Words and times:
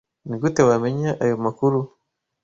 Nigute 0.27 0.61
wamenye 0.69 1.09
ayo 1.23 1.35
makuru? 1.45 1.79